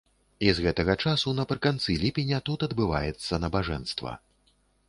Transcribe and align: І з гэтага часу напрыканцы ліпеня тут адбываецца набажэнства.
І 0.45 0.47
з 0.59 0.63
гэтага 0.67 0.95
часу 1.07 1.33
напрыканцы 1.41 1.97
ліпеня 2.05 2.39
тут 2.51 2.67
адбываецца 2.69 3.41
набажэнства. 3.45 4.19